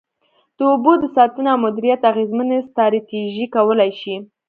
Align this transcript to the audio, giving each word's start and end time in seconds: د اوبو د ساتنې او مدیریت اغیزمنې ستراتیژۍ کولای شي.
د 0.57 0.59
اوبو 0.71 0.91
د 0.99 1.03
ساتنې 1.15 1.49
او 1.53 1.59
مدیریت 1.65 2.01
اغیزمنې 2.11 2.57
ستراتیژۍ 2.69 3.45
کولای 3.55 3.91
شي. 4.01 4.15